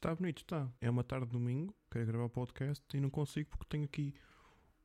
está 0.00 0.14
bonito, 0.14 0.38
está. 0.38 0.66
É 0.80 0.88
uma 0.88 1.04
tarde 1.04 1.26
de 1.26 1.32
domingo, 1.32 1.74
quero 1.90 2.06
gravar 2.06 2.24
o 2.24 2.30
podcast 2.30 2.84
e 2.96 3.00
não 3.00 3.10
consigo 3.10 3.50
porque 3.50 3.66
tenho 3.68 3.84
aqui 3.84 4.14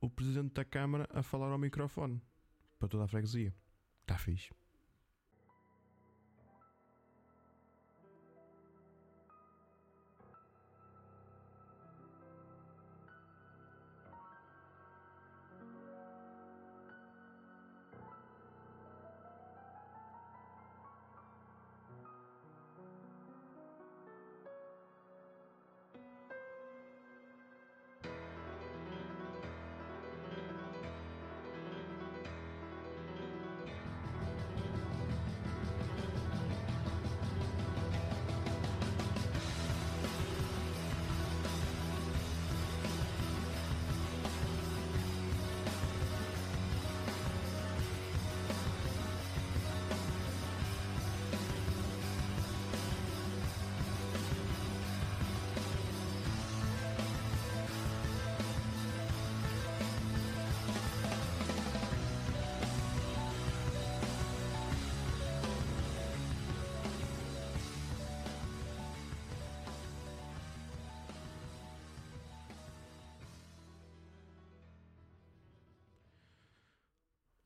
o 0.01 0.09
presidente 0.09 0.53
da 0.53 0.65
Câmara 0.65 1.07
a 1.09 1.23
falar 1.23 1.51
ao 1.51 1.57
microfone 1.57 2.21
para 2.77 2.89
toda 2.89 3.05
a 3.05 3.07
freguesia. 3.07 3.55
Está 4.01 4.17
fixe. 4.17 4.53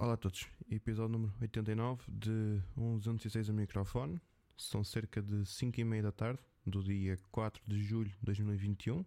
Olá 0.02 0.14
a 0.14 0.18
todos, 0.18 0.48
episódio 0.72 1.12
número 1.12 1.34
89 1.42 2.02
de 2.08 2.62
1206 2.78 3.50
a 3.50 3.54
microfone. 3.54 4.22
São 4.56 4.82
cerca 4.82 5.22
de 5.22 5.46
5 5.46 5.78
e 5.78 5.84
meia 5.84 6.04
da 6.04 6.12
tarde 6.14 6.40
do 6.66 6.82
dia 6.82 7.20
4 7.30 7.62
de 7.68 7.84
julho 7.84 8.10
de 8.10 8.18
2021. 8.22 9.04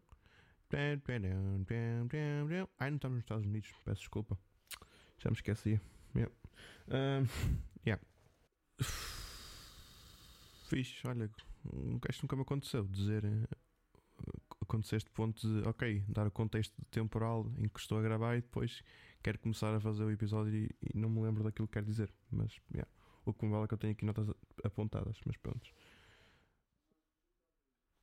Ai, 2.79 2.91
não 2.91 2.97
estamos 2.97 3.17
nos 3.17 3.25
Estados 3.25 3.47
Unidos, 3.47 3.73
peço 3.87 4.01
desculpa. 4.01 4.39
Já 5.17 5.31
me 5.31 5.35
esqueci. 5.35 5.81
Yeah. 6.15 6.35
Um, 6.89 7.27
yeah. 7.87 8.03
Fiz, 10.69 11.03
olha, 11.07 11.31
isto 12.11 12.23
nunca 12.23 12.37
me 12.37 12.43
aconteceu 12.43 12.85
dizer 12.85 13.25
aconteceu 14.73 14.97
este 14.97 15.11
ponto 15.11 15.47
de, 15.47 15.69
ok, 15.69 16.03
dar 16.09 16.27
o 16.27 16.31
contexto 16.31 16.75
temporal 16.91 17.47
em 17.59 17.69
que 17.69 17.79
estou 17.79 17.99
a 17.99 18.03
gravar 18.03 18.37
e 18.37 18.41
depois 18.41 18.83
quero 19.23 19.39
começar 19.39 19.75
a 19.75 19.81
fazer 19.81 20.03
o 20.03 20.11
episódio 20.11 20.55
e, 20.55 20.71
e 20.95 20.99
não 20.99 21.11
me 21.11 21.21
lembro 21.21 21.45
daquilo 21.45 21.69
que 21.69 21.75
quero 21.75 21.85
dizer. 21.85 22.11
Mas, 22.31 22.57
yeah, 22.73 22.91
o 23.27 23.35
que 23.35 23.45
me 23.45 23.53
vale 23.53 23.65
é 23.65 23.69
que 23.69 23.75
eu 23.75 23.79
tenho 23.79 23.93
aqui 23.93 24.05
notas 24.07 24.29
apontadas, 24.65 25.21
mas 25.27 25.37
pronto. 25.37 25.71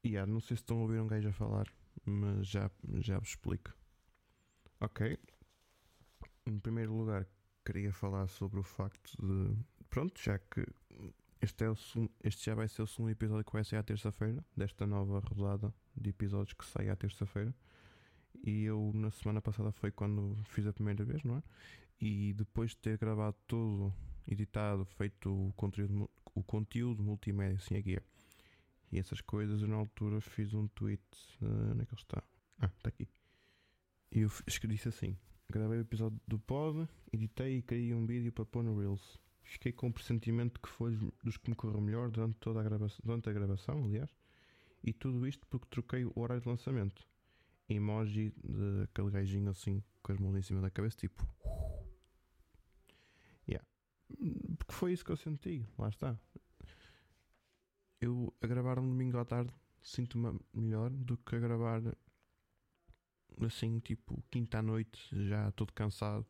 Yeah, 0.05 0.31
não 0.31 0.39
sei 0.39 0.55
se 0.55 0.63
estão 0.63 0.77
a 0.77 0.81
ouvir 0.81 1.01
um 1.01 1.07
gajo 1.07 1.27
a 1.27 1.33
falar, 1.33 1.67
mas 2.05 2.47
já, 2.47 2.69
já 2.99 3.17
vos 3.17 3.29
explico. 3.29 3.73
Ok. 4.79 5.17
Em 6.45 6.59
primeiro 6.59 6.93
lugar, 6.93 7.27
queria 7.65 7.91
falar 7.91 8.27
sobre 8.27 8.59
o 8.59 8.63
facto 8.63 9.11
de. 9.19 9.57
Pronto, 9.89 10.21
já 10.21 10.37
que 10.37 10.65
este, 11.41 11.63
é 11.63 11.69
o, 11.69 11.75
este 12.23 12.45
já 12.45 12.55
vai 12.55 12.67
ser 12.67 12.81
o 12.81 12.87
segundo 12.87 13.11
episódio 13.11 13.45
que 13.45 13.53
vai 13.53 13.63
sair 13.63 13.79
à 13.79 13.83
terça-feira, 13.83 14.43
desta 14.55 14.85
nova 14.85 15.19
rodada 15.19 15.73
de 15.95 16.09
episódios 16.09 16.53
que 16.53 16.65
sai 16.65 16.89
à 16.89 16.95
terça-feira. 16.95 17.53
E 18.43 18.63
eu, 18.63 18.91
na 18.93 19.11
semana 19.11 19.41
passada, 19.41 19.71
foi 19.71 19.91
quando 19.91 20.35
fiz 20.45 20.65
a 20.65 20.73
primeira 20.73 21.03
vez, 21.03 21.23
não 21.23 21.37
é? 21.37 21.43
E 21.99 22.33
depois 22.33 22.71
de 22.71 22.77
ter 22.77 22.97
gravado 22.97 23.35
tudo, 23.47 23.93
editado, 24.27 24.85
feito 24.85 25.29
o 25.29 25.53
conteúdo, 25.53 26.09
o 26.33 26.43
conteúdo 26.43 27.03
multimédia, 27.03 27.57
assim 27.57 27.75
a 27.75 27.81
guia 27.81 28.03
e 28.91 28.97
essas 28.97 29.21
coisas, 29.21 29.61
eu 29.61 29.67
na 29.67 29.75
altura 29.75 30.19
fiz 30.19 30.53
um 30.53 30.67
tweet. 30.69 31.03
Uh, 31.41 31.71
onde 31.71 31.83
é 31.83 31.85
que 31.85 31.93
ele 31.93 32.01
está? 32.01 32.23
Ah, 32.59 32.71
está 32.75 32.89
aqui. 32.89 33.07
E 34.11 34.19
eu 34.21 34.31
escrevi 34.47 34.79
assim: 34.85 35.15
gravei 35.49 35.77
o 35.77 35.81
episódio 35.81 36.19
do 36.27 36.39
pod, 36.39 36.87
editei 37.13 37.57
e 37.57 37.61
criei 37.61 37.93
um 37.93 38.05
vídeo 38.05 38.31
para 38.31 38.45
pôr 38.45 38.63
no 38.63 38.77
Reels. 38.79 39.19
Fiquei 39.43 39.71
com 39.71 39.87
o 39.87 39.93
pressentimento 39.93 40.59
que 40.59 40.69
foi 40.69 40.95
dos 41.23 41.37
que 41.37 41.49
me 41.49 41.55
correu 41.55 41.81
melhor 41.81 42.09
durante 42.11 42.37
toda 42.39 42.59
a 42.59 42.63
gravação, 42.63 42.99
durante 43.03 43.29
a 43.29 43.33
gravação, 43.33 43.83
aliás. 43.83 44.09
E 44.83 44.93
tudo 44.93 45.27
isto 45.27 45.45
porque 45.47 45.67
troquei 45.69 46.05
o 46.05 46.13
horário 46.15 46.41
de 46.41 46.47
lançamento. 46.47 47.05
Emoji 47.67 48.33
de 48.43 48.83
aquele 48.83 49.11
gajinho 49.11 49.49
assim 49.49 49.83
com 50.01 50.11
as 50.11 50.19
mãos 50.19 50.35
em 50.35 50.41
cima 50.41 50.61
da 50.61 50.69
cabeça, 50.69 50.97
tipo. 50.97 51.27
Yeah. 53.47 53.65
Porque 54.57 54.73
foi 54.73 54.93
isso 54.93 55.03
que 55.03 55.11
eu 55.11 55.17
senti, 55.17 55.67
lá 55.77 55.89
está. 55.89 56.17
Eu 57.99 58.33
a 58.41 58.47
gravar 58.47 58.79
um 58.79 58.87
domingo 58.87 59.17
à 59.17 59.25
tarde 59.25 59.51
sinto-me 59.81 60.39
melhor 60.53 60.89
do 60.89 61.17
que 61.17 61.35
a 61.35 61.39
gravar 61.39 61.81
assim, 63.45 63.79
tipo, 63.79 64.21
quinta 64.29 64.59
à 64.59 64.61
noite, 64.61 65.09
já 65.27 65.51
todo 65.51 65.73
cansado 65.73 66.25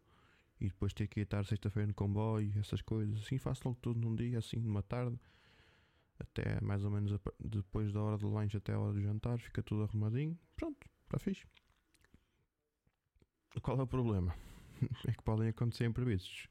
e 0.60 0.68
depois 0.68 0.94
ter 0.94 1.08
que 1.08 1.22
ir 1.22 1.24
estar 1.24 1.46
sexta-feira 1.46 1.88
no 1.88 1.94
comboio, 1.94 2.52
essas 2.60 2.82
coisas. 2.82 3.18
Assim 3.20 3.38
faço 3.38 3.62
logo 3.66 3.80
tudo 3.82 4.00
num 4.00 4.16
dia, 4.16 4.40
assim, 4.40 4.58
numa 4.58 4.84
tarde, 4.84 5.18
até 6.20 6.60
mais 6.62 6.84
ou 6.84 6.92
menos 6.92 7.18
depois 7.40 7.94
da 7.94 8.02
hora 8.02 8.18
do 8.18 8.30
lanche 8.30 8.58
até 8.58 8.74
a 8.74 8.80
hora 8.80 8.94
do 8.94 9.02
jantar, 9.02 9.40
fica 9.40 9.64
tudo 9.64 9.84
arrumadinho. 9.84 10.38
Pronto, 10.56 10.90
está 11.06 11.18
fixe. 11.18 11.48
Qual 13.62 13.80
é 13.80 13.84
o 13.84 13.88
problema? 13.88 14.36
É 15.06 15.12
que 15.12 15.22
podem 15.24 15.50
acontecer 15.50 15.84
imprevistos, 15.84 16.48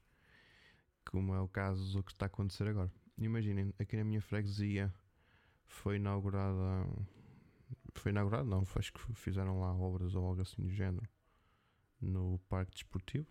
como 1.11 1.35
é 1.35 1.41
o 1.41 1.49
caso 1.49 1.95
do 1.95 2.03
que 2.03 2.13
está 2.13 2.27
a 2.27 2.29
acontecer 2.29 2.69
agora. 2.69 2.93
Imaginem, 3.17 3.73
aqui 3.79 3.97
na 3.97 4.05
minha 4.05 4.21
freguesia 4.21 4.93
foi 5.65 5.97
inaugurada. 5.97 6.87
Foi 7.95 8.13
inaugurada, 8.13 8.45
não, 8.45 8.67
acho 8.75 8.93
que 8.93 9.15
fizeram 9.15 9.61
lá 9.61 9.75
obras 9.75 10.15
ou 10.15 10.27
algo 10.27 10.43
assim 10.43 10.61
do 10.61 10.71
género 10.71 11.09
no 12.03 12.39
parque 12.51 12.73
desportivo 12.73 13.27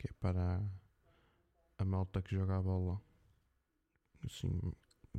que 0.00 0.08
é 0.08 0.12
para 0.18 0.64
a 1.76 1.84
malta 1.84 2.22
que 2.22 2.34
joga 2.34 2.56
a 2.56 2.62
bola, 2.62 2.98
assim, 4.24 4.58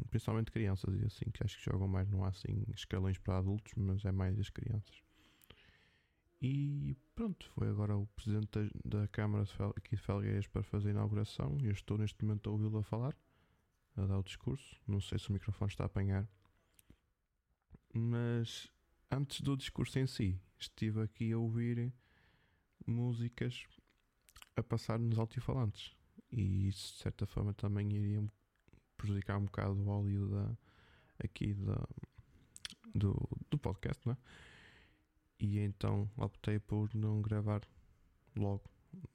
principalmente 0.10 0.52
crianças 0.52 1.00
e 1.00 1.06
assim, 1.06 1.26
que 1.32 1.44
acho 1.44 1.56
que 1.60 1.66
jogam 1.66 1.88
mais, 1.88 2.10
não 2.10 2.26
há 2.26 2.30
assim 2.30 2.66
escalões 2.74 3.20
para 3.20 3.38
adultos, 3.38 3.74
mas 3.76 4.04
é 4.06 4.12
mais 4.12 4.40
as 4.40 4.50
crianças. 4.50 5.04
E 6.42 6.98
pronto, 7.14 7.48
foi 7.54 7.70
agora 7.70 7.96
o 7.96 8.08
presidente 8.08 8.50
da, 8.84 9.02
da 9.02 9.08
Câmara 9.10 9.46
aqui 9.78 9.96
de 9.96 10.02
Felgueiras 10.02 10.48
para 10.48 10.64
fazer 10.64 10.90
a 10.90 10.94
inauguração. 10.94 11.60
Eu 11.62 11.72
estou 11.72 12.00
neste 12.00 12.26
momento 12.26 12.50
a 12.50 12.54
ouvi-lo 12.54 12.80
a 12.80 12.84
falar, 12.84 13.16
a 13.96 14.08
dar 14.08 14.18
o 14.18 14.24
discurso. 14.24 14.82
Não 14.88 15.00
sei 15.00 15.20
se 15.20 15.30
o 15.30 15.34
microfone 15.34 15.70
está 15.70 15.84
a 15.84 15.86
apanhar, 15.86 16.28
mas 17.94 18.72
antes 19.12 19.42
do 19.42 19.56
discurso 19.56 20.00
em 20.00 20.08
si, 20.08 20.42
estive 20.58 21.04
aqui 21.04 21.32
a 21.32 21.38
ouvir 21.38 21.94
músicas 22.88 23.68
a 24.62 24.64
passar 24.64 25.00
nos 25.00 25.20
altifalantes. 25.20 25.96
E 26.32 26.70
isso 26.70 26.94
de 26.94 27.00
certa 27.02 27.26
forma 27.26 27.54
também 27.54 27.92
iria 27.92 28.24
prejudicar 28.96 29.38
um 29.38 29.46
bocado 29.46 29.74
o 29.74 29.88
óleo 29.88 30.28
da, 30.30 30.58
aqui 31.24 31.54
da, 31.54 31.88
do, 32.96 33.16
do 33.50 33.58
podcast, 33.58 34.06
não 34.06 34.14
é? 34.14 34.18
E 35.40 35.60
então 35.60 36.10
optei 36.18 36.60
por 36.60 36.94
não 36.94 37.22
gravar 37.22 37.62
logo. 38.36 38.64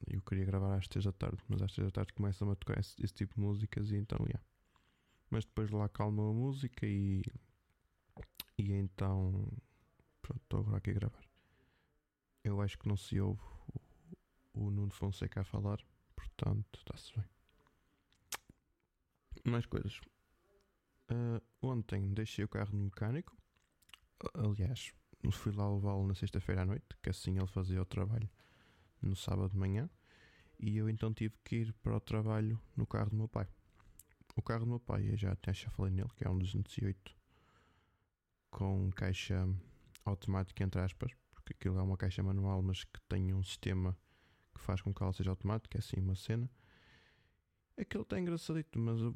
Eu 0.07 0.21
queria 0.21 0.45
gravar 0.45 0.75
às 0.75 0.87
3 0.87 1.05
da 1.05 1.11
tarde, 1.11 1.37
mas 1.47 1.61
às 1.61 1.71
3 1.71 1.87
da 1.87 1.91
tarde 1.91 2.13
começam 2.13 2.51
a 2.51 2.55
tocar 2.55 2.79
esse, 2.79 3.01
esse 3.03 3.13
tipo 3.13 3.35
de 3.35 3.41
músicas 3.41 3.91
e 3.91 3.95
então, 3.95 4.19
yeah. 4.25 4.43
Mas 5.29 5.45
depois 5.45 5.69
lá 5.71 5.87
calma 5.87 6.29
a 6.29 6.33
música 6.33 6.85
e, 6.85 7.23
e 8.57 8.73
então, 8.73 9.47
pronto, 10.21 10.41
estou 10.41 10.59
agora 10.61 10.77
aqui 10.77 10.89
a 10.89 10.93
gravar. 10.93 11.23
Eu 12.43 12.61
acho 12.61 12.77
que 12.77 12.87
não 12.87 12.97
se 12.97 13.19
ouve 13.19 13.41
o 14.57 14.71
Nuno 14.71 14.91
Fonseca 14.91 15.41
a 15.41 15.43
falar, 15.43 15.79
portanto 16.15 16.79
está-se 16.79 17.13
bem. 17.15 17.25
Mais 19.45 19.65
coisas. 19.65 19.99
Uh, 21.09 21.41
ontem 21.61 22.13
deixei 22.13 22.43
o 22.43 22.49
carro 22.49 22.75
no 22.75 22.85
mecânico. 22.85 23.37
Aliás, 24.33 24.91
fui 25.31 25.53
lá 25.53 25.71
levá-lo 25.71 26.05
na 26.07 26.15
sexta-feira 26.15 26.63
à 26.63 26.65
noite, 26.65 26.85
que 27.01 27.09
assim 27.09 27.37
ele 27.37 27.47
fazia 27.47 27.81
o 27.81 27.85
trabalho 27.85 28.29
no 29.01 29.15
sábado 29.15 29.51
de 29.51 29.57
manhã. 29.57 29.89
E 30.59 30.75
eu 30.75 30.89
então 30.89 31.13
tive 31.13 31.35
que 31.45 31.57
ir 31.57 31.73
para 31.83 31.95
o 31.95 31.99
trabalho 31.99 32.59
no 32.75 32.85
carro 32.85 33.11
do 33.11 33.15
meu 33.15 33.27
pai. 33.27 33.47
O 34.35 34.41
carro 34.41 34.61
do 34.61 34.67
meu 34.67 34.79
pai, 34.79 35.09
eu 35.09 35.17
já, 35.17 35.37
já 35.51 35.69
falei 35.69 35.93
nele, 35.93 36.09
que 36.15 36.25
é 36.25 36.29
um 36.29 36.37
208 36.37 37.15
com 38.49 38.89
caixa 38.91 39.47
automática, 40.03 40.63
entre 40.63 40.81
aspas, 40.81 41.11
porque 41.33 41.53
aquilo 41.53 41.77
é 41.77 41.81
uma 41.81 41.97
caixa 41.97 42.23
manual, 42.23 42.61
mas 42.61 42.83
que 42.83 42.99
tem 43.07 43.33
um 43.33 43.43
sistema 43.43 43.95
que 44.57 44.63
faz 44.63 44.81
com 44.81 44.93
que 44.93 45.01
ela 45.01 45.13
seja 45.13 45.29
automática, 45.29 45.77
é 45.77 45.79
assim 45.79 45.99
uma 45.99 46.15
cena. 46.15 46.49
Aquilo 47.77 48.03
está 48.03 48.19
engraçadito, 48.19 48.79
mas 48.79 48.99
eu... 48.99 49.15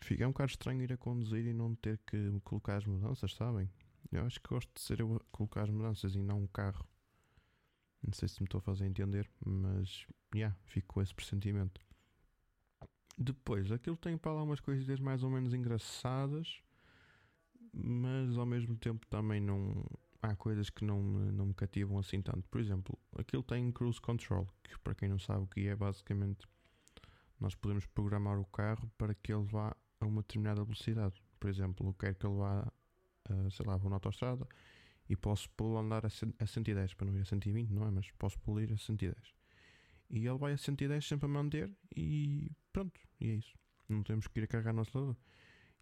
fica 0.00 0.26
um 0.26 0.32
bocado 0.32 0.50
estranho 0.50 0.82
ir 0.82 0.92
a 0.92 0.96
conduzir 0.96 1.46
e 1.46 1.52
não 1.52 1.74
ter 1.74 1.98
que 2.06 2.40
colocar 2.42 2.76
as 2.76 2.86
mudanças, 2.86 3.34
sabem? 3.34 3.70
Eu 4.10 4.24
acho 4.24 4.40
que 4.40 4.48
gosto 4.48 4.72
de 4.74 4.80
ser 4.80 5.00
eu 5.00 5.16
a 5.16 5.20
colocar 5.30 5.62
as 5.62 5.70
mudanças 5.70 6.14
e 6.14 6.22
não 6.22 6.42
um 6.42 6.46
carro. 6.46 6.84
Não 8.02 8.12
sei 8.12 8.28
se 8.28 8.40
me 8.40 8.46
estou 8.46 8.58
a 8.58 8.62
fazer 8.62 8.86
entender, 8.86 9.30
mas 9.44 9.88
já, 9.88 10.06
yeah, 10.34 10.56
fico 10.64 10.94
com 10.94 11.02
esse 11.02 11.14
pressentimento. 11.14 11.80
Depois, 13.16 13.70
aquilo 13.70 13.96
tem 13.96 14.16
para 14.16 14.32
lá 14.32 14.42
umas 14.42 14.60
coisinhas 14.60 14.98
mais 14.98 15.22
ou 15.22 15.30
menos 15.30 15.52
engraçadas, 15.52 16.62
mas 17.72 18.38
ao 18.38 18.46
mesmo 18.46 18.76
tempo 18.76 19.06
também 19.06 19.40
não. 19.40 19.84
Há 20.22 20.36
coisas 20.36 20.68
que 20.68 20.84
não 20.84 21.02
não 21.02 21.46
me 21.46 21.54
cativam 21.54 21.98
assim 21.98 22.20
tanto. 22.20 22.48
Por 22.48 22.60
exemplo, 22.60 22.98
aquilo 23.16 23.42
tem 23.42 23.70
cruise 23.72 24.00
control, 24.00 24.46
que 24.62 24.78
para 24.80 24.94
quem 24.94 25.08
não 25.08 25.18
sabe 25.18 25.44
o 25.44 25.46
que 25.46 25.66
é, 25.66 25.74
basicamente 25.74 26.46
nós 27.40 27.54
podemos 27.54 27.86
programar 27.86 28.38
o 28.38 28.44
carro 28.44 28.90
para 28.98 29.14
que 29.14 29.32
ele 29.32 29.44
vá 29.44 29.74
a 29.98 30.06
uma 30.06 30.20
determinada 30.20 30.62
velocidade. 30.62 31.22
Por 31.38 31.48
exemplo, 31.48 31.88
eu 31.88 31.94
quero 31.94 32.14
que 32.14 32.26
ele 32.26 32.36
vá, 32.36 32.70
uh, 33.30 33.50
sei 33.50 33.66
lá, 33.66 33.76
vou 33.78 33.88
na 33.88 33.96
autostrada 33.96 34.46
e 35.08 35.16
posso 35.16 35.48
pô-lo 35.50 35.78
andar 35.78 36.04
a, 36.04 36.10
110 36.46 36.94
para 36.94 37.06
não 37.06 37.16
ir 37.16 37.22
a 37.22 37.24
120, 37.24 37.70
não 37.70 37.86
é? 37.86 37.90
Mas 37.90 38.10
posso 38.12 38.38
pô-lo 38.40 38.60
ir 38.60 38.72
a 38.72 38.76
110. 38.76 39.16
E 40.10 40.26
ele 40.26 40.38
vai 40.38 40.52
a 40.52 40.58
110 40.58 41.06
sempre 41.06 41.26
a 41.26 41.28
manter 41.28 41.72
e 41.96 42.50
pronto, 42.72 43.00
e 43.20 43.30
é 43.30 43.34
isso. 43.34 43.54
Não 43.88 44.02
temos 44.02 44.28
que 44.28 44.38
ir 44.38 44.44
a 44.44 44.46
carregar 44.46 44.72
no 44.72 44.82
acelerador. 44.82 45.16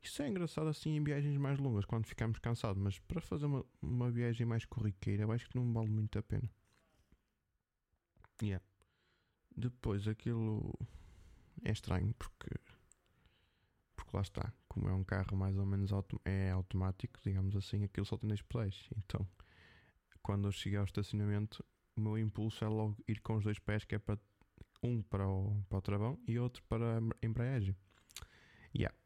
Isso 0.02 0.22
é 0.22 0.28
engraçado 0.28 0.68
assim 0.68 0.96
em 0.96 1.02
viagens 1.02 1.36
mais 1.36 1.58
longas, 1.58 1.84
quando 1.84 2.06
ficamos 2.06 2.38
cansados, 2.38 2.80
mas 2.80 2.98
para 3.00 3.20
fazer 3.20 3.46
uma, 3.46 3.64
uma 3.82 4.10
viagem 4.10 4.46
mais 4.46 4.64
corriqueira, 4.64 5.24
eu 5.24 5.32
acho 5.32 5.48
que 5.48 5.56
não 5.56 5.72
vale 5.72 5.90
muito 5.90 6.18
a 6.18 6.22
pena. 6.22 6.48
Yeah. 8.40 8.64
Depois 9.56 10.06
aquilo 10.06 10.72
é 11.64 11.72
estranho 11.72 12.14
porque 12.14 12.48
porque 13.96 14.16
lá 14.16 14.22
está, 14.22 14.52
como 14.68 14.88
é 14.88 14.94
um 14.94 15.04
carro 15.04 15.36
mais 15.36 15.58
ou 15.58 15.66
menos 15.66 15.92
auto, 15.92 16.20
é 16.24 16.50
automático, 16.50 17.20
digamos 17.22 17.54
assim, 17.54 17.84
aquilo 17.84 18.06
só 18.06 18.16
tem 18.16 18.28
dois 18.28 18.40
pedais. 18.40 18.88
Então, 18.96 19.26
quando 20.22 20.48
eu 20.48 20.52
cheguei 20.52 20.78
ao 20.78 20.84
estacionamento, 20.84 21.64
o 21.96 22.00
meu 22.00 22.16
impulso 22.16 22.64
é 22.64 22.68
logo 22.68 22.96
ir 23.06 23.20
com 23.20 23.36
os 23.36 23.44
dois 23.44 23.58
pés, 23.58 23.84
que 23.84 23.96
é 23.96 23.98
para 23.98 24.18
um 24.82 25.02
para 25.02 25.28
o, 25.28 25.62
para 25.68 25.78
o 25.78 25.82
travão 25.82 26.18
e 26.26 26.38
outro 26.38 26.62
para 26.64 26.98
a 26.98 27.26
embreagem. 27.26 27.76
Yeah. 28.74 28.96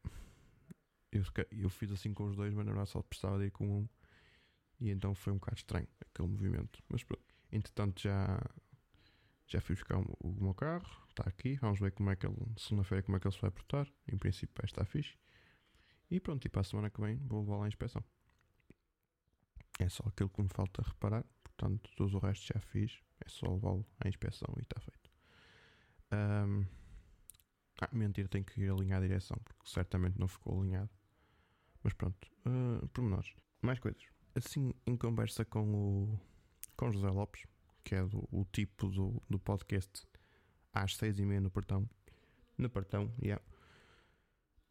Eu, 1.13 1.23
eu 1.51 1.69
fiz 1.69 1.91
assim 1.91 2.11
com 2.11 2.25
os 2.25 2.35
dois, 2.35 2.53
mas 2.55 2.65
na 2.65 2.71
verdade 2.71 2.89
só 2.89 3.01
precisava 3.03 3.37
de 3.37 3.45
ir 3.45 3.51
com 3.51 3.81
um. 3.81 3.89
E 4.79 4.89
então 4.89 5.13
foi 5.13 5.31
um 5.31 5.37
bocado 5.37 5.57
estranho 5.57 5.87
aquele 6.01 6.27
movimento. 6.27 6.83
Mas 6.89 7.03
pronto. 7.03 7.23
Entretanto 7.51 8.01
já, 8.01 8.41
já 9.47 9.61
fui 9.61 9.75
buscar 9.75 9.99
o, 9.99 10.17
o 10.21 10.43
meu 10.43 10.55
carro. 10.55 10.89
Está 11.09 11.23
aqui. 11.27 11.55
Vamos 11.57 11.79
ver 11.79 11.91
como 11.91 12.09
é 12.09 12.15
que 12.15 12.25
ele, 12.25 12.35
segunda-feira, 12.57 13.03
como 13.03 13.15
é 13.15 13.19
que 13.19 13.27
ele 13.27 13.35
se 13.35 13.41
vai 13.41 13.51
portar. 13.51 13.87
Em 14.11 14.17
princípio 14.17 14.55
vai 14.57 14.65
estar 14.65 14.83
fixe. 14.85 15.15
E 16.09 16.19
pronto, 16.19 16.43
e 16.45 16.49
para 16.49 16.61
a 16.61 16.63
semana 16.63 16.89
que 16.89 16.99
vem 16.99 17.17
vou 17.17 17.41
levar 17.41 17.57
lá 17.57 17.65
a 17.65 17.67
inspeção. 17.67 18.03
É 19.79 19.87
só 19.87 20.03
aquilo 20.07 20.29
que 20.29 20.41
me 20.41 20.49
falta 20.49 20.81
reparar. 20.81 21.23
Portanto, 21.43 21.91
todo 21.95 22.17
o 22.17 22.19
resto 22.19 22.51
já 22.51 22.59
fiz. 22.59 22.99
É 23.23 23.29
só 23.29 23.53
levá-lo 23.53 23.85
à 23.99 24.07
inspeção 24.07 24.51
e 24.57 24.61
está 24.61 24.79
feito. 24.81 25.11
Um, 26.11 26.65
ah, 27.81 27.89
mentira, 27.91 28.27
tenho 28.27 28.43
que 28.43 28.61
ir 28.61 28.69
alinhar 28.69 28.99
a 28.99 29.07
direção, 29.07 29.37
porque 29.43 29.69
certamente 29.69 30.19
não 30.19 30.27
ficou 30.27 30.59
alinhado. 30.59 30.89
Mas 31.83 31.93
pronto, 31.93 32.27
uh, 32.45 32.87
pormenores. 32.89 33.33
Mais 33.61 33.79
coisas. 33.79 34.03
Assim, 34.35 34.73
em 34.85 34.95
conversa 34.97 35.45
com 35.45 35.73
o 35.73 36.19
com 36.75 36.91
José 36.91 37.09
Lopes, 37.09 37.45
que 37.83 37.95
é 37.95 38.03
do, 38.03 38.27
o 38.31 38.45
tipo 38.51 38.89
do, 38.89 39.21
do 39.29 39.37
podcast, 39.37 40.07
às 40.73 40.95
seis 40.95 41.19
e 41.19 41.25
meia 41.25 41.41
no 41.41 41.51
Portão. 41.51 41.87
No 42.57 42.69
Portão, 42.69 43.13
yeah. 43.21 43.43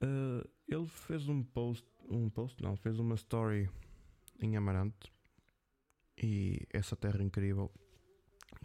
Uh, 0.02 0.48
ele 0.66 0.86
fez 0.86 1.28
um 1.28 1.44
post, 1.44 1.86
um 2.08 2.28
post, 2.28 2.60
não, 2.62 2.76
fez 2.76 2.98
uma 2.98 3.14
story 3.14 3.70
em 4.40 4.56
Amarante 4.56 5.12
e 6.20 6.66
essa 6.70 6.96
terra 6.96 7.22
incrível 7.22 7.70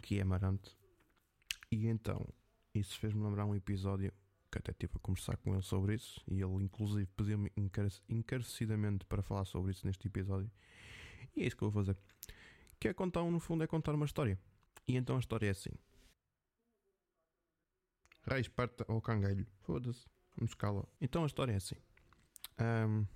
que 0.02 0.18
é 0.18 0.22
Amarante. 0.22 0.76
E 1.70 1.86
então 1.86 2.26
isso 2.74 2.98
fez-me 2.98 3.22
lembrar 3.22 3.44
um 3.44 3.54
episódio 3.54 4.12
até 4.58 4.72
estive 4.72 4.92
a 4.96 4.98
conversar 4.98 5.36
com 5.38 5.52
ele 5.52 5.62
sobre 5.62 5.94
isso 5.94 6.22
e 6.26 6.40
ele 6.40 6.64
inclusive 6.64 7.06
pediu-me 7.16 7.52
encarecidamente 8.08 9.04
para 9.04 9.22
falar 9.22 9.44
sobre 9.44 9.72
isso 9.72 9.86
neste 9.86 10.06
episódio. 10.06 10.50
E 11.34 11.42
é 11.42 11.46
isso 11.46 11.56
que 11.56 11.62
eu 11.62 11.70
vou 11.70 11.84
fazer. 11.84 11.96
Que 12.78 12.88
é 12.88 12.94
contar, 12.94 13.22
no 13.24 13.40
fundo, 13.40 13.64
é 13.64 13.66
contar 13.66 13.94
uma 13.94 14.06
história. 14.06 14.38
E 14.86 14.96
então 14.96 15.16
a 15.16 15.18
história 15.18 15.46
é 15.46 15.50
assim. 15.50 15.70
Rei 18.22 18.40
Esparta 18.40 18.84
ou 18.88 19.00
Cangalho. 19.00 19.46
Foda-se. 19.60 20.06
Vamos 20.36 20.50
escala. 20.50 20.86
Então 21.00 21.24
a 21.24 21.26
história 21.26 21.52
é 21.52 21.56
assim. 21.56 21.76
Um, 22.60 23.06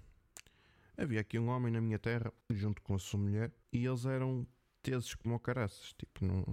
havia 0.97 1.21
aqui 1.21 1.39
um 1.39 1.49
homem 1.49 1.73
na 1.73 1.81
minha 1.81 1.99
terra, 1.99 2.33
junto 2.51 2.83
com 2.83 2.95
a 2.95 2.99
sua 2.99 3.21
mulher, 3.21 3.53
e 3.73 3.85
eles 3.85 4.05
eram 4.05 4.47
tesos 4.83 5.15
como 5.15 5.39
caraças. 5.39 5.93
Tipo, 5.95 6.25
não 6.25 6.45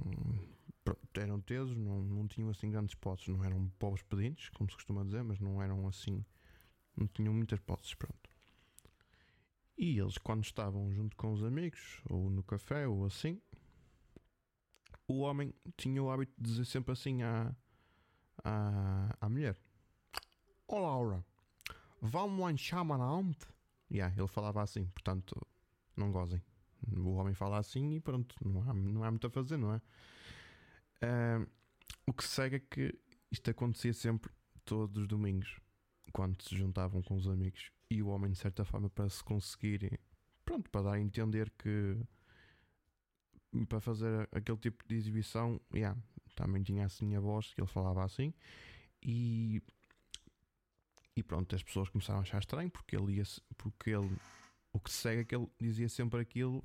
eram 1.15 1.39
tesos, 1.41 1.75
não, 1.75 2.01
não 2.01 2.27
tinham 2.27 2.49
assim 2.49 2.71
grandes 2.71 2.95
posses, 2.95 3.27
não 3.27 3.43
eram 3.43 3.69
pobres 3.79 4.03
pedintes, 4.03 4.49
como 4.49 4.69
se 4.69 4.75
costuma 4.75 5.03
dizer, 5.03 5.23
mas 5.23 5.39
não 5.39 5.61
eram 5.61 5.87
assim, 5.87 6.23
não 6.95 7.07
tinham 7.07 7.33
muitas 7.33 7.59
posses, 7.59 7.93
pronto. 7.93 8.29
E 9.77 9.97
eles, 9.97 10.17
quando 10.17 10.43
estavam 10.43 10.91
junto 10.93 11.15
com 11.15 11.31
os 11.31 11.43
amigos, 11.43 12.01
ou 12.09 12.29
no 12.29 12.43
café, 12.43 12.87
ou 12.87 13.05
assim, 13.05 13.41
o 15.07 15.19
homem 15.19 15.53
tinha 15.77 16.03
o 16.03 16.11
hábito 16.11 16.33
de 16.37 16.49
dizer 16.49 16.65
sempre 16.65 16.91
assim 16.91 17.23
à, 17.23 17.55
à, 18.43 19.15
à 19.21 19.29
mulher: 19.29 19.57
Ó 20.67 20.75
oh, 20.75 20.79
Laura, 20.81 21.25
vamos 22.01 22.39
lanchar 22.39 22.81
amarante? 22.81 23.47
Yeah, 23.91 24.13
ele 24.15 24.27
falava 24.27 24.61
assim, 24.61 24.85
portanto, 24.87 25.35
não 25.95 26.11
gozem. 26.11 26.41
O 26.95 27.13
homem 27.13 27.33
fala 27.33 27.57
assim 27.57 27.95
e 27.95 27.99
pronto, 27.99 28.35
não 28.45 28.69
há, 28.69 28.73
não 28.73 29.03
há 29.03 29.09
muito 29.09 29.27
a 29.27 29.29
fazer, 29.29 29.57
não 29.57 29.73
é? 29.73 29.81
O 32.05 32.13
que 32.13 32.23
segue 32.23 32.57
é 32.57 32.59
que 32.59 32.99
isto 33.31 33.49
acontecia 33.49 33.93
sempre 33.93 34.31
todos 34.65 35.03
os 35.03 35.07
domingos, 35.07 35.59
quando 36.11 36.41
se 36.41 36.55
juntavam 36.55 37.01
com 37.01 37.15
os 37.15 37.27
amigos. 37.27 37.71
E 37.89 38.01
o 38.01 38.07
homem, 38.07 38.31
de 38.31 38.37
certa 38.37 38.65
forma, 38.65 38.89
para 38.89 39.09
se 39.09 39.23
conseguir, 39.23 39.99
pronto, 40.43 40.69
para 40.69 40.81
dar 40.83 40.93
a 40.93 40.99
entender 40.99 41.51
que 41.51 41.97
para 43.67 43.79
fazer 43.79 44.29
aquele 44.31 44.57
tipo 44.57 44.87
de 44.87 44.95
exibição, 44.95 45.59
yeah, 45.73 45.99
também 46.35 46.61
tinha 46.61 46.85
assim 46.85 47.15
a 47.15 47.19
voz, 47.19 47.53
que 47.53 47.61
ele 47.61 47.67
falava 47.67 48.03
assim, 48.03 48.33
e, 49.01 49.61
e 51.15 51.23
pronto, 51.23 51.55
as 51.55 51.63
pessoas 51.63 51.89
começaram 51.89 52.19
a 52.19 52.21
achar 52.21 52.39
estranho 52.39 52.69
porque 52.69 52.95
ele 52.95 53.15
ia, 53.15 53.23
porque 53.57 53.89
ele, 53.89 54.15
o 54.71 54.79
que 54.79 54.91
segue 54.91 55.21
é 55.21 55.25
que 55.25 55.35
ele 55.35 55.47
dizia 55.59 55.89
sempre 55.89 56.19
aquilo, 56.19 56.63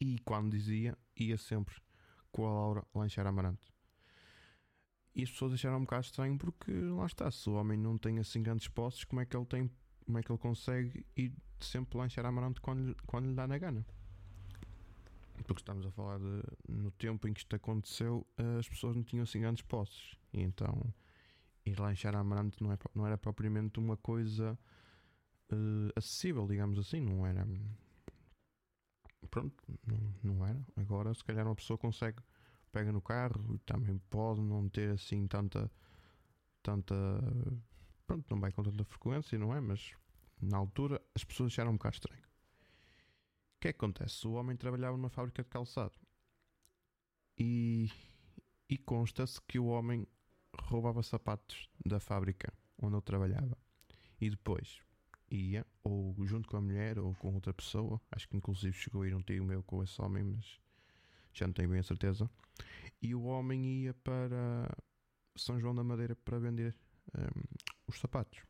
e 0.00 0.18
quando 0.20 0.52
dizia, 0.52 0.96
ia 1.16 1.36
sempre 1.36 1.74
com 2.34 2.46
a 2.48 2.52
Laura 2.52 2.84
lanchar 2.92 3.26
amarante. 3.28 3.72
E 5.14 5.22
as 5.22 5.30
pessoas 5.30 5.52
acharam 5.52 5.76
um 5.76 5.82
bocado 5.82 6.04
estranho 6.04 6.36
porque 6.36 6.72
lá 6.72 7.06
está, 7.06 7.30
se 7.30 7.48
o 7.48 7.54
homem 7.54 7.78
não 7.78 7.96
tem 7.96 8.18
assim 8.18 8.42
grandes 8.42 8.66
posses, 8.66 9.04
como 9.04 9.20
é 9.20 9.24
que 9.24 9.36
ele 9.36 9.46
tem, 9.46 9.70
como 10.04 10.18
é 10.18 10.22
que 10.22 10.32
ele 10.32 10.38
consegue 10.38 11.06
ir 11.16 11.32
sempre 11.60 11.96
lanchar 11.96 12.26
amarante 12.26 12.60
quando, 12.60 12.96
quando 13.06 13.28
lhe 13.28 13.34
dá 13.34 13.46
na 13.46 13.56
gana? 13.56 13.86
Porque 15.46 15.60
estamos 15.60 15.86
a 15.86 15.92
falar 15.92 16.18
de 16.18 16.42
no 16.68 16.90
tempo 16.90 17.28
em 17.28 17.32
que 17.32 17.40
isto 17.40 17.54
aconteceu, 17.54 18.26
as 18.58 18.68
pessoas 18.68 18.96
não 18.96 19.04
tinham 19.04 19.22
assim 19.22 19.40
grandes 19.40 19.62
posses. 19.62 20.16
E 20.32 20.42
então 20.42 20.92
ir 21.64 21.78
lanchar 21.78 22.16
amarante 22.16 22.60
não, 22.60 22.72
é, 22.72 22.78
não 22.92 23.06
era 23.06 23.16
propriamente 23.16 23.78
uma 23.78 23.96
coisa 23.96 24.58
uh, 25.52 25.92
acessível, 25.94 26.48
digamos 26.48 26.80
assim, 26.80 27.00
não 27.00 27.24
era 27.24 27.46
pronto, 29.30 29.54
não, 30.22 30.46
era. 30.46 30.64
Agora, 30.76 31.12
se 31.14 31.24
calhar, 31.24 31.46
uma 31.46 31.54
pessoa 31.54 31.78
consegue, 31.78 32.22
pega 32.72 32.92
no 32.92 33.00
carro 33.00 33.54
e 33.54 33.58
também 33.58 33.98
pode 34.10 34.40
não 34.40 34.68
ter 34.68 34.90
assim 34.90 35.26
tanta. 35.26 35.70
tanta. 36.62 36.94
Pronto, 38.06 38.26
não 38.30 38.40
vai 38.40 38.52
com 38.52 38.62
tanta 38.62 38.84
frequência, 38.84 39.38
não 39.38 39.54
é? 39.54 39.60
Mas 39.60 39.92
na 40.40 40.58
altura 40.58 41.00
as 41.14 41.24
pessoas 41.24 41.52
acharam 41.52 41.70
um 41.70 41.76
bocado 41.76 41.96
estranho. 41.96 42.22
O 42.22 43.60
que 43.60 43.68
é 43.68 43.72
que 43.72 43.78
acontece? 43.78 44.26
O 44.26 44.32
homem 44.32 44.56
trabalhava 44.56 44.96
numa 44.96 45.08
fábrica 45.08 45.42
de 45.42 45.48
calçado 45.48 45.94
e, 47.38 47.90
e 48.68 48.76
consta-se 48.76 49.40
que 49.42 49.58
o 49.58 49.66
homem 49.66 50.06
roubava 50.60 51.02
sapatos 51.02 51.68
da 51.84 51.98
fábrica 51.98 52.52
onde 52.78 52.94
ele 52.94 53.02
trabalhava 53.02 53.56
e 54.20 54.28
depois 54.28 54.82
ia, 55.30 55.66
ou 55.82 56.14
junto 56.26 56.48
com 56.48 56.56
a 56.56 56.60
mulher, 56.60 56.98
ou 56.98 57.14
com 57.14 57.34
outra 57.34 57.52
pessoa. 57.52 58.00
Acho 58.10 58.28
que 58.28 58.36
inclusive 58.36 58.72
chegou 58.76 59.02
a 59.02 59.08
ir 59.08 59.14
um 59.14 59.22
tio 59.22 59.44
meu 59.44 59.62
com 59.62 59.82
esse 59.82 60.00
homem, 60.00 60.22
mas 60.22 60.60
já 61.32 61.46
não 61.46 61.54
tenho 61.54 61.68
bem 61.68 61.80
a 61.80 61.82
certeza. 61.82 62.30
E 63.00 63.14
o 63.14 63.24
homem 63.24 63.82
ia 63.82 63.94
para 63.94 64.68
São 65.36 65.60
João 65.60 65.74
da 65.74 65.84
Madeira 65.84 66.14
para 66.16 66.38
vender 66.38 66.74
um, 67.16 67.42
os 67.86 67.98
sapatos. 67.98 68.40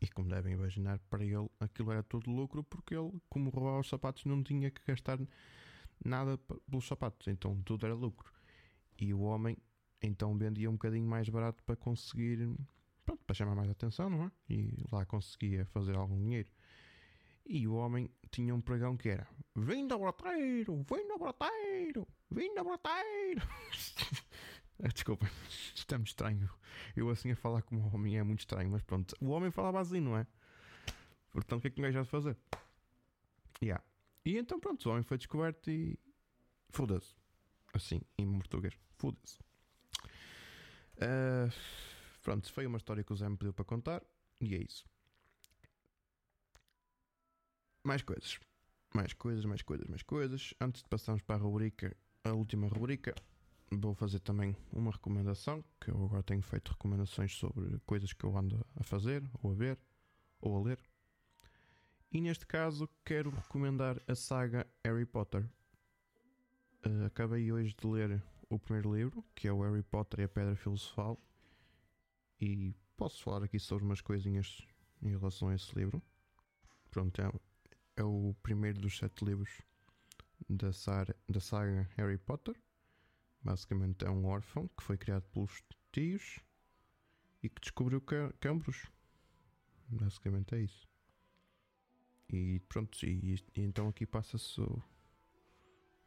E 0.00 0.08
como 0.08 0.28
devem 0.28 0.54
imaginar, 0.54 0.98
para 1.10 1.24
ele 1.24 1.48
aquilo 1.58 1.90
era 1.90 2.02
tudo 2.02 2.30
lucro 2.30 2.62
porque 2.64 2.94
ele, 2.94 3.12
como 3.28 3.50
roubava 3.50 3.80
os 3.80 3.88
sapatos, 3.88 4.24
não 4.24 4.42
tinha 4.42 4.70
que 4.70 4.82
gastar 4.86 5.18
nada 6.04 6.38
pelos 6.38 6.86
sapatos, 6.86 7.26
então 7.28 7.60
tudo 7.62 7.86
era 7.86 7.94
lucro. 7.94 8.32
E 8.98 9.12
o 9.14 9.20
homem 9.20 9.56
então 10.02 10.36
vendia 10.36 10.68
um 10.68 10.74
bocadinho 10.74 11.06
mais 11.06 11.28
barato 11.28 11.62
para 11.64 11.76
conseguir, 11.76 12.54
pronto, 13.04 13.24
para 13.24 13.34
chamar 13.34 13.54
mais 13.54 13.70
atenção, 13.70 14.10
não 14.10 14.24
é? 14.24 14.32
E 14.48 14.84
lá 14.90 15.04
conseguia 15.04 15.64
fazer 15.66 15.96
algum 15.96 16.18
dinheiro. 16.18 16.48
E 17.46 17.68
o 17.68 17.74
homem 17.74 18.10
tinha 18.30 18.54
um 18.54 18.60
pregão 18.60 18.96
que 18.96 19.08
era: 19.08 19.26
Vinda 19.54 19.98
broteiro, 19.98 20.84
vinda 20.88 21.18
broteiro, 21.18 22.08
vinda 22.30 22.64
broteiro. 22.64 23.42
Desculpa, 24.92 25.26
isto 25.74 25.94
é 25.94 25.98
muito 25.98 26.08
estranho. 26.08 26.50
Eu 26.96 27.08
assim 27.10 27.30
a 27.30 27.36
falar 27.36 27.62
como 27.62 27.94
homem 27.94 28.18
é 28.18 28.22
muito 28.22 28.40
estranho, 28.40 28.70
mas 28.70 28.82
pronto. 28.82 29.14
O 29.20 29.28
homem 29.28 29.50
falava 29.50 29.80
assim, 29.80 30.00
não 30.00 30.16
é? 30.16 30.26
Portanto, 31.30 31.58
o 31.58 31.62
que 31.62 31.68
é 31.68 31.70
que 31.70 31.80
um 31.80 31.84
gajo 31.84 32.02
de 32.02 32.08
fazer? 32.08 32.36
Yeah. 33.62 33.82
E 34.24 34.38
então 34.38 34.58
pronto, 34.58 34.88
o 34.88 34.92
homem 34.92 35.02
foi 35.02 35.18
descoberto 35.18 35.70
e. 35.70 35.98
Foda-se. 36.70 37.14
Assim, 37.72 38.00
em 38.18 38.38
português. 38.38 38.74
Foda-se. 38.96 39.38
Uh, 40.96 41.52
pronto, 42.24 42.50
foi 42.52 42.66
uma 42.66 42.78
história 42.78 43.04
que 43.04 43.12
o 43.12 43.16
Zé 43.16 43.28
me 43.28 43.36
pediu 43.36 43.52
para 43.52 43.64
contar 43.64 44.02
e 44.40 44.54
é 44.54 44.58
isso. 44.58 44.84
Mais 47.84 48.02
coisas. 48.02 48.40
Mais 48.94 49.12
coisas, 49.12 49.44
mais 49.44 49.62
coisas, 49.62 49.86
mais 49.86 50.02
coisas. 50.02 50.54
Antes 50.60 50.82
de 50.82 50.88
passarmos 50.88 51.22
para 51.22 51.36
a 51.36 51.38
rubrica, 51.38 51.94
a 52.24 52.32
última 52.32 52.66
rubrica, 52.66 53.14
vou 53.70 53.94
fazer 53.94 54.20
também 54.20 54.56
uma 54.72 54.90
recomendação, 54.90 55.62
que 55.80 55.90
eu 55.90 56.04
agora 56.04 56.22
tenho 56.22 56.42
feito 56.42 56.70
recomendações 56.70 57.34
sobre 57.34 57.78
coisas 57.80 58.12
que 58.12 58.24
eu 58.24 58.36
ando 58.36 58.64
a 58.76 58.82
fazer, 58.82 59.22
ou 59.42 59.52
a 59.52 59.54
ver, 59.54 59.78
ou 60.40 60.56
a 60.56 60.62
ler. 60.62 60.78
E 62.10 62.20
neste 62.20 62.46
caso 62.46 62.88
quero 63.04 63.30
recomendar 63.30 64.00
a 64.06 64.14
saga 64.14 64.66
Harry 64.84 65.04
Potter. 65.04 65.44
Uh, 66.86 67.06
acabei 67.06 67.50
hoje 67.50 67.74
de 67.78 67.86
ler 67.86 68.22
o 68.48 68.58
primeiro 68.58 68.94
livro, 68.94 69.24
que 69.34 69.48
é 69.48 69.52
o 69.52 69.62
Harry 69.62 69.82
Potter 69.82 70.20
e 70.20 70.22
a 70.22 70.28
Pedra 70.28 70.54
Filosofal, 70.54 71.20
e 72.40 72.74
posso 72.96 73.22
falar 73.22 73.44
aqui 73.44 73.58
sobre 73.58 73.84
umas 73.84 74.00
coisinhas 74.00 74.66
em 75.02 75.10
relação 75.10 75.48
a 75.48 75.54
esse 75.54 75.74
livro. 75.76 76.02
Pronto, 76.90 77.20
é, 77.20 77.32
é 77.96 78.04
o 78.04 78.34
primeiro 78.42 78.80
dos 78.80 78.96
sete 78.96 79.24
livros 79.24 79.62
da 80.48 80.72
saga, 80.72 81.16
da 81.28 81.40
saga 81.40 81.88
Harry 81.96 82.18
Potter. 82.18 82.54
Basicamente 83.42 84.04
é 84.04 84.10
um 84.10 84.26
órfão 84.26 84.68
que 84.68 84.82
foi 84.82 84.96
criado 84.96 85.24
pelos 85.32 85.62
tios 85.92 86.40
e 87.42 87.48
que 87.48 87.60
descobriu 87.60 88.00
que 88.00 88.14
é 88.48 88.50
um 88.50 88.58
bruxo. 88.58 88.90
Basicamente 89.88 90.54
é 90.54 90.60
isso. 90.60 90.88
E 92.28 92.58
pronto, 92.68 93.04
e, 93.04 93.34
e 93.54 93.60
então 93.60 93.88
aqui 93.88 94.06
passa-se. 94.06 94.60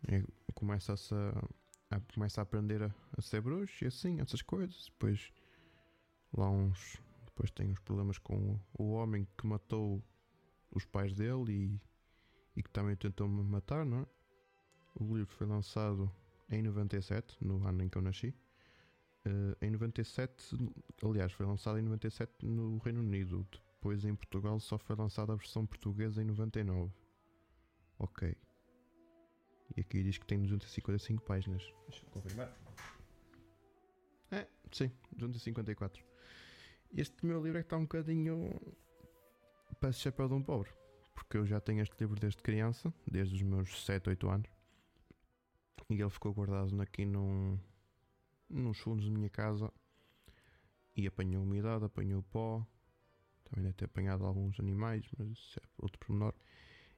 É, 0.08 0.24
começa-se 0.54 1.14
a, 1.14 1.96
a, 1.96 2.00
começa 2.14 2.42
a 2.42 2.44
aprender 2.44 2.82
a, 2.82 2.94
a, 3.18 3.22
ser 3.22 3.42
bruxo 3.42 3.84
e 3.84 3.88
assim, 3.88 4.20
essas 4.20 4.42
coisas. 4.42 4.86
Depois 4.92 5.32
lá 6.40 6.50
uns. 6.50 7.02
Depois 7.26 7.52
tem 7.52 7.70
uns 7.70 7.80
problemas 7.80 8.18
com 8.18 8.60
o, 8.78 8.92
homem 8.92 9.28
que 9.38 9.46
matou 9.46 10.04
os 10.72 10.86
pais 10.86 11.14
dele 11.14 11.52
e, 11.52 11.82
e 12.60 12.64
que 12.64 12.70
também 12.70 12.96
tentou 12.96 13.28
me 13.28 13.44
matar, 13.44 13.86
não 13.86 14.00
é? 14.00 14.06
O 14.96 15.16
livro 15.16 15.32
foi 15.36 15.46
lançado 15.46 16.12
em 16.50 16.64
97, 16.64 17.38
no 17.42 17.66
ano 17.68 17.84
em 17.84 17.90
que 17.90 17.98
eu 17.98 18.02
nasci. 18.02 18.34
Uh, 19.26 19.56
em 19.62 19.70
97, 19.70 20.58
aliás, 21.04 21.32
foi 21.34 21.46
lançado 21.46 21.78
em 21.78 21.84
97 21.84 22.46
no 22.46 22.78
Reino 22.80 23.02
Unido. 23.02 23.46
Depois 23.52 24.04
em 24.06 24.16
Portugal 24.16 24.60
só 24.60 24.78
foi 24.78 24.96
lançada 24.96 25.34
a 25.34 25.36
versão 25.36 25.66
portuguesa 25.66 26.22
em 26.22 26.26
99. 26.26 26.92
Ok. 28.00 28.36
E 29.76 29.82
aqui 29.82 30.02
diz 30.02 30.18
que 30.18 30.26
tem 30.26 30.42
255 30.42 31.24
páginas. 31.24 31.62
Deixa 31.88 32.06
eu 32.06 32.10
confirmar. 32.10 32.52
É, 34.32 34.48
sim, 34.72 34.92
254. 35.16 36.04
Este 36.94 37.26
meu 37.26 37.44
livro 37.44 37.60
é 37.60 37.62
que 37.62 37.68
está 37.68 37.78
um 37.78 37.84
bocadinho. 37.84 38.50
Parece 39.80 40.00
chapéu 40.00 40.28
de 40.28 40.34
um 40.34 40.42
pobre. 40.42 40.70
Porque 41.14 41.38
eu 41.38 41.46
já 41.46 41.60
tenho 41.60 41.82
este 41.82 41.96
livro 42.00 42.20
desde 42.20 42.42
criança, 42.42 42.94
desde 43.06 43.36
os 43.36 43.42
meus 43.42 43.86
7, 43.86 44.10
8 44.10 44.30
anos. 44.30 44.50
E 45.90 46.02
ele 46.02 46.10
ficou 46.10 46.34
guardado 46.34 46.82
aqui 46.82 47.06
num, 47.06 47.60
nos 48.50 48.78
fundos 48.80 49.06
da 49.06 49.12
minha 49.12 49.30
casa. 49.30 49.72
E 50.96 51.08
apanhou 51.08 51.44
umidade, 51.44 51.86
apanhou 51.86 52.24
pó. 52.24 52.66
Também 53.46 53.64
deve 53.64 53.76
ter 53.76 53.86
apanhado 53.86 54.26
alguns 54.26 54.60
animais, 54.60 55.06
mas 55.18 55.30
isso 55.30 55.60
é 55.60 55.64
outro 55.78 56.00
pormenor. 56.00 56.34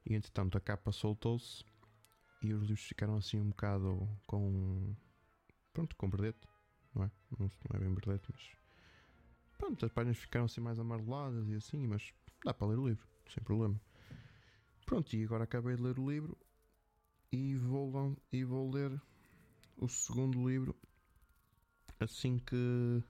E 0.06 0.16
entretanto 0.16 0.58
a 0.58 0.62
capa 0.62 0.92
soltou-se 0.92 1.64
e 2.42 2.54
os 2.54 2.62
livros 2.62 2.86
ficaram 2.86 3.18
assim 3.18 3.40
um 3.40 3.50
bocado 3.50 4.08
com. 4.26 4.96
Pronto, 5.74 5.96
com 5.96 6.10
berdete, 6.10 6.48
não 6.96 7.04
é? 7.04 7.12
Não, 7.38 7.52
não 7.70 7.76
é 7.76 7.80
bem 7.80 7.94
berdete, 7.94 8.28
mas. 8.32 8.59
Pronto, 9.60 9.86
as 9.86 9.92
páginas 9.92 10.18
ficaram 10.18 10.46
assim 10.46 10.62
mais 10.62 10.80
amareladas 10.80 11.48
e 11.50 11.54
assim, 11.54 11.86
mas 11.86 12.14
dá 12.44 12.54
para 12.54 12.68
ler 12.70 12.80
o 12.80 12.88
livro, 12.88 13.06
sem 13.32 13.44
problema. 13.44 13.80
Pronto, 14.86 15.14
e 15.14 15.24
agora 15.24 15.44
acabei 15.44 15.76
de 15.76 15.84
ler 15.84 16.00
o 16.00 16.10
livro 16.10 16.36
e 17.30 17.56
vou, 17.58 18.18
e 18.32 18.44
vou 18.44 18.72
ler 18.72 19.00
o 19.78 19.88
segundo 19.88 20.50
livro 20.50 20.76
assim 22.00 22.40
que 22.40 23.04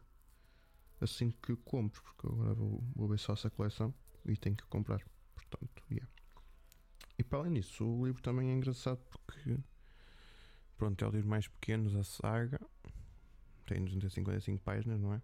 assim 0.99 1.31
que 1.31 1.55
compro, 1.57 2.01
porque 2.01 2.27
agora 2.27 2.53
vou, 2.55 2.83
vou 2.95 3.07
ver 3.07 3.19
só 3.19 3.33
essa 3.33 3.49
coleção 3.49 3.93
e 4.25 4.35
tenho 4.35 4.57
que 4.57 4.65
comprar. 4.65 5.01
Portanto, 5.35 5.83
yeah. 5.89 6.11
E 7.17 7.23
para 7.23 7.39
além 7.39 7.53
disso, 7.53 7.85
o 7.85 8.05
livro 8.05 8.21
também 8.23 8.49
é 8.49 8.53
engraçado 8.53 8.99
porque 9.09 9.57
pronto, 10.75 11.05
é 11.05 11.07
o 11.07 11.11
livro 11.11 11.29
mais 11.29 11.47
pequeno 11.47 11.91
da 11.91 12.03
saga. 12.03 12.59
Tem 13.67 13.85
255 13.85 14.63
páginas, 14.63 14.99
não 14.99 15.13
é? 15.13 15.21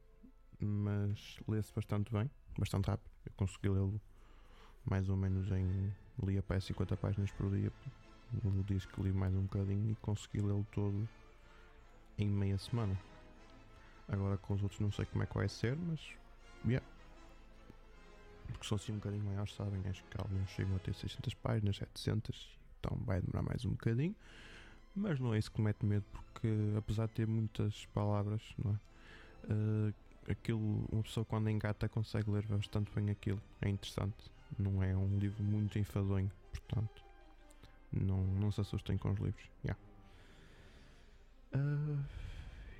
Mas 0.59 1.39
lê-se 1.47 1.73
bastante 1.73 2.11
bem, 2.11 2.29
bastante 2.57 2.87
rápido. 2.87 3.09
Eu 3.25 3.31
consegui 3.35 3.69
lê-lo 3.69 4.01
mais 4.85 5.09
ou 5.09 5.17
menos 5.17 5.51
em. 5.51 5.93
lia 6.23 6.41
para 6.41 6.59
50 6.59 6.95
páginas 6.97 7.31
por 7.31 7.49
dia 7.49 7.71
no 8.43 8.63
diz 8.63 8.85
que 8.85 9.01
li 9.01 9.11
mais 9.11 9.33
um 9.35 9.43
bocadinho 9.43 9.91
e 9.91 9.95
consegui 9.95 10.41
lê-lo 10.41 10.65
todo 10.71 11.07
em 12.17 12.27
meia 12.27 12.57
semana. 12.57 12.97
Agora 14.07 14.37
com 14.37 14.53
os 14.53 14.63
outros 14.63 14.79
não 14.79 14.91
sei 14.91 15.05
como 15.05 15.23
é 15.23 15.25
que 15.25 15.35
vai 15.35 15.49
ser, 15.49 15.75
mas. 15.75 15.99
Yeah. 16.65 16.85
Porque 18.47 18.67
são 18.67 18.75
assim 18.75 18.91
um 18.91 18.95
bocadinho 18.95 19.23
maiores, 19.23 19.53
sabem? 19.55 19.81
Acho 19.87 20.03
que 20.03 20.21
alguns 20.21 20.49
chegam 20.49 20.75
a 20.75 20.79
ter 20.79 20.93
600 20.93 21.33
páginas, 21.35 21.77
700, 21.77 22.59
então 22.79 22.97
vai 23.05 23.21
demorar 23.21 23.41
mais 23.41 23.65
um 23.65 23.71
bocadinho. 23.71 24.15
Mas 24.95 25.19
não 25.19 25.33
é 25.33 25.39
isso 25.39 25.51
que 25.51 25.61
mete 25.61 25.85
medo, 25.85 26.05
porque 26.11 26.47
apesar 26.77 27.07
de 27.07 27.13
ter 27.13 27.27
muitas 27.27 27.85
palavras, 27.87 28.41
não 28.57 28.71
é? 28.71 28.79
Uh, 29.51 29.93
aquilo, 30.29 30.85
uma 30.91 31.03
pessoa 31.03 31.25
quando 31.25 31.49
engata 31.49 31.87
consegue 31.89 32.29
ler 32.31 32.45
bastante 32.47 32.91
bem 32.91 33.09
aquilo. 33.09 33.41
É 33.61 33.69
interessante. 33.69 34.31
Não 34.57 34.81
é 34.81 34.95
um 34.95 35.17
livro 35.17 35.43
muito 35.43 35.77
enfadonho, 35.79 36.31
portanto. 36.51 37.03
Não, 37.91 38.23
não 38.23 38.51
se 38.51 38.61
assustem 38.61 38.97
com 38.97 39.11
os 39.11 39.19
livros. 39.19 39.49
Yeah. 39.63 39.81
Uh, 41.55 42.03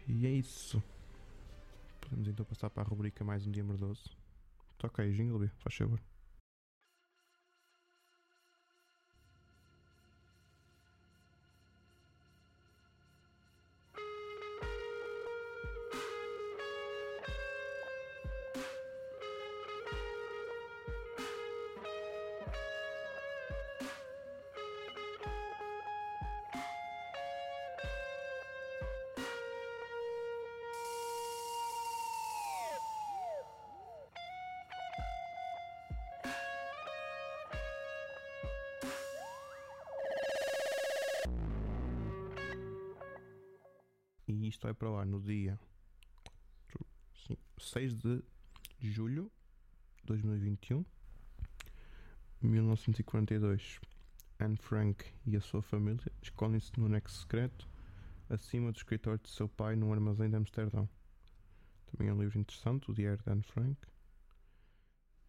e 0.08 0.26
é 0.26 0.32
isso. 0.32 0.82
Podemos 2.02 2.28
então 2.28 2.46
passar 2.46 2.70
para 2.70 2.84
a 2.84 2.86
rubrica 2.86 3.24
mais 3.24 3.46
um 3.48 3.52
dia 3.52 3.64
merdoso. 3.64 4.10
Toca 4.78 5.02
aí, 5.02 5.14
Jingle, 5.14 5.50
faz 5.60 5.76
favor. 5.76 6.00
Isto 44.48 44.64
vai 44.64 44.74
para 44.74 44.92
o 44.92 44.98
ar 44.98 45.06
no 45.08 45.20
dia 45.20 45.60
6 47.58 47.94
de 48.00 48.22
julho 48.80 49.32
de 50.02 50.06
2021. 50.06 50.86
1942. 52.42 53.80
Anne 54.40 54.58
Frank 54.58 55.04
e 55.26 55.36
a 55.36 55.42
sua 55.42 55.64
família 55.64 56.12
escondem-se 56.22 56.78
no 56.78 56.86
anexo 56.86 57.22
secreto 57.22 57.68
acima 58.30 58.72
do 58.72 58.78
escritório 58.78 59.20
de 59.24 59.30
seu 59.30 59.48
pai 59.48 59.76
num 59.76 59.92
armazém 59.92 60.30
de 60.30 60.36
Amsterdão. 60.36 60.88
Também 61.88 62.10
é 62.10 62.14
um 62.14 62.22
livro 62.22 62.38
interessante, 62.38 62.92
o 62.92 62.94
Diário 62.94 63.24
de 63.24 63.32
Anne 63.32 63.44
Frank. 63.44 63.78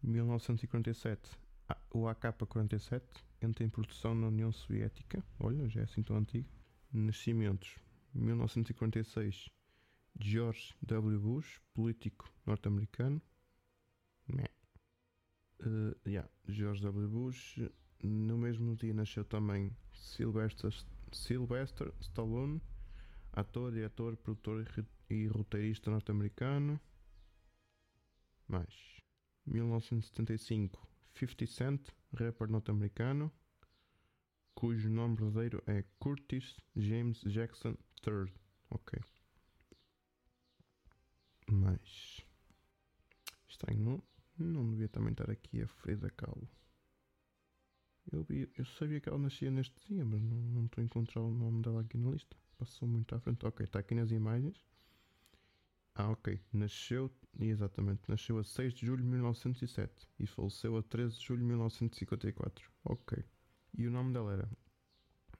1947, 0.03 1.31
o 1.91 2.07
AK-47 2.07 3.01
entra 3.41 3.63
em 3.63 3.69
produção 3.69 4.13
na 4.13 4.27
União 4.27 4.51
Soviética. 4.51 5.23
Olha, 5.39 5.67
já 5.69 5.81
é 5.81 5.83
assim 5.85 6.03
tão 6.03 6.17
antigo. 6.17 6.49
Nascimentos: 6.91 7.77
1946, 8.17 9.49
George 10.19 10.73
W. 10.81 11.19
Bush, 11.19 11.59
político 11.73 12.29
norte-americano. 12.45 13.21
Uh, 15.63 15.93
yeah, 16.05 16.27
George 16.47 16.81
W. 16.81 17.07
Bush. 17.07 17.59
No 18.03 18.37
mesmo 18.37 18.75
dia 18.75 18.93
nasceu 18.93 19.25
também 19.25 19.75
Sylvester, 19.91 20.71
Sylvester 21.11 21.91
Stallone, 21.99 22.61
ator, 23.33 23.71
diretor, 23.71 24.15
produtor 24.17 24.65
e 25.09 25.27
roteirista 25.27 25.89
norte-americano. 25.89 26.79
Mais 28.47 29.01
1975, 29.45 30.79
50 31.13 31.47
Cent, 31.47 31.89
rapper 32.13 32.49
norte-americano, 32.49 33.31
cujo 34.53 34.89
nome 34.89 35.15
verdadeiro 35.15 35.61
é 35.65 35.83
Curtis 35.99 36.55
James 36.75 37.21
Jackson 37.25 37.77
III. 38.05 38.31
Ok. 38.69 38.99
Mas. 41.49 42.21
Estranho, 43.47 43.79
não, 43.79 44.03
não 44.37 44.69
devia 44.69 44.89
também 44.89 45.11
estar 45.11 45.29
aqui 45.31 45.61
a 45.61 45.67
Frida 45.67 46.09
Kahlo. 46.11 46.47
Eu, 48.11 48.23
vi, 48.23 48.49
eu 48.57 48.65
sabia 48.65 48.99
que 48.99 49.09
ela 49.09 49.17
nascia 49.17 49.51
neste 49.51 49.75
dia, 49.87 50.05
mas 50.05 50.21
não, 50.21 50.37
não 50.37 50.65
estou 50.65 50.81
a 50.81 50.85
encontrar 50.85 51.21
o 51.21 51.31
nome 51.31 51.61
dela 51.61 51.81
aqui 51.81 51.97
na 51.97 52.11
lista. 52.11 52.37
Passou 52.57 52.87
muito 52.87 53.13
à 53.13 53.19
frente. 53.19 53.45
Ok, 53.45 53.63
está 53.65 53.79
aqui 53.79 53.95
nas 53.95 54.11
imagens. 54.11 54.63
Ah, 55.95 56.11
ok. 56.11 56.39
Nasceu, 56.53 57.11
exatamente, 57.39 58.01
nasceu 58.07 58.37
a 58.37 58.43
6 58.43 58.73
de 58.75 58.85
julho 58.85 59.03
de 59.03 59.09
1907 59.09 60.07
e 60.19 60.27
faleceu 60.27 60.77
a 60.77 60.83
13 60.83 61.17
de 61.17 61.25
julho 61.25 61.39
de 61.39 61.45
1954. 61.45 62.71
Ok. 62.85 63.23
E 63.77 63.87
o 63.87 63.91
nome 63.91 64.13
dela 64.13 64.33
era 64.33 64.49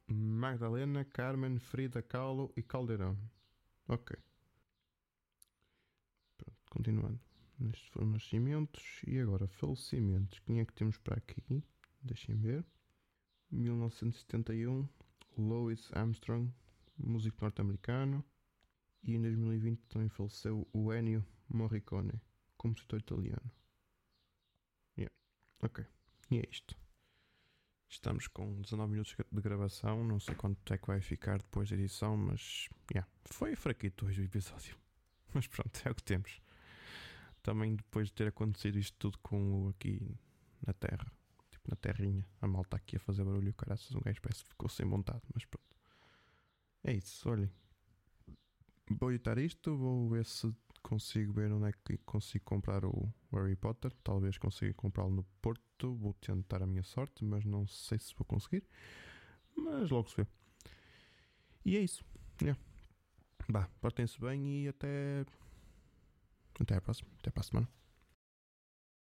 Magdalena 0.09 1.03
Carmen 1.03 1.59
Frida 1.59 2.01
Kahlo 2.01 2.53
e 2.55 2.63
Caldeirão. 2.63 3.17
Ok. 3.87 4.17
Pronto, 6.37 6.57
continuando. 6.69 7.19
Estes 7.59 7.87
foram 7.89 8.07
nascimentos 8.07 9.01
e 9.05 9.19
agora 9.19 9.47
falecimentos. 9.47 10.39
Quem 10.39 10.59
é 10.59 10.65
que 10.65 10.73
temos 10.73 10.97
para 10.97 11.17
aqui? 11.17 11.63
Deixem 12.01 12.35
ver. 12.35 12.65
1971, 13.51 14.87
Louis 15.37 15.89
Armstrong, 15.93 16.53
músico 16.97 17.37
norte-americano. 17.41 18.23
E 19.03 19.15
em 19.15 19.21
2020 19.21 19.79
também 19.87 20.09
faleceu 20.09 20.67
o 20.73 20.93
Ennio 20.93 21.25
Morricone, 21.49 22.21
compositor 22.57 22.99
italiano. 22.99 23.51
Yeah. 24.97 25.13
Ok. 25.61 25.85
E 26.31 26.39
é 26.39 26.43
isto. 26.49 26.75
Estamos 27.89 28.27
com 28.27 28.61
19 28.61 28.91
minutos 28.91 29.15
de 29.31 29.41
gravação. 29.41 30.03
Não 30.03 30.19
sei 30.19 30.35
quanto 30.35 30.73
é 30.73 30.77
que 30.77 30.87
vai 30.87 30.99
ficar 30.99 31.37
depois 31.37 31.69
da 31.69 31.75
edição, 31.75 32.17
mas 32.17 32.67
yeah. 32.91 33.09
foi 33.25 33.55
fraquito 33.55 34.05
hoje 34.05 34.21
o 34.21 34.25
episódio. 34.25 34.75
Mas 35.33 35.45
pronto, 35.47 35.81
é 35.85 35.91
o 35.91 35.95
que 35.95 36.03
temos. 36.03 36.41
Também 37.43 37.75
depois 37.75 38.07
de 38.07 38.13
ter 38.13 38.27
acontecido 38.27 38.77
isto 38.79 38.95
tudo 38.97 39.17
com 39.19 39.65
o 39.65 39.69
aqui 39.69 40.17
na 40.65 40.73
Terra, 40.73 41.11
tipo 41.51 41.69
na 41.69 41.75
terrinha, 41.75 42.25
a 42.41 42.47
malta 42.47 42.77
aqui 42.77 42.95
a 42.95 42.99
fazer 42.99 43.23
barulho, 43.23 43.53
caraças, 43.53 43.93
um 43.93 43.99
gajo 43.99 44.21
parece 44.21 44.43
que 44.43 44.49
ficou 44.49 44.69
sem 44.69 44.85
vontade, 44.85 45.21
mas 45.33 45.45
pronto. 45.45 45.75
É 46.83 46.93
isso, 46.93 47.29
olhem. 47.29 47.51
Vou 48.89 49.11
editar 49.11 49.37
isto, 49.37 49.77
vou 49.77 50.09
ver 50.09 50.25
se 50.25 50.53
consigo 50.87 51.33
ver 51.33 51.51
onde 51.51 51.67
é 51.67 51.71
que 51.83 51.97
consigo 52.05 52.45
comprar 52.45 52.85
o 52.85 53.13
Harry 53.33 53.57
Potter. 53.57 53.91
Talvez 54.03 54.37
consiga 54.37 54.73
comprá-lo 54.73 55.11
no 55.11 55.23
Porto. 55.41 55.93
Vou 55.95 56.13
tentar 56.13 56.63
a 56.63 56.65
minha 56.65 56.83
sorte, 56.83 57.25
mas 57.25 57.43
não 57.43 57.67
sei 57.67 57.99
se 57.99 58.15
vou 58.15 58.25
conseguir. 58.25 58.63
Mas 59.53 59.89
logo 59.89 60.09
se 60.09 60.15
vê. 60.15 60.27
E 61.65 61.75
é 61.75 61.81
isso. 61.81 62.05
Yeah. 62.41 62.59
Bah, 63.49 63.67
portem-se 63.81 64.19
bem 64.21 64.63
e 64.63 64.69
até. 64.69 65.25
Até 66.59 66.75
a 66.75 66.81
próxima. 66.81 67.09
Até 67.19 67.31
para 67.31 67.41
a 67.41 67.43
semana. 67.43 67.69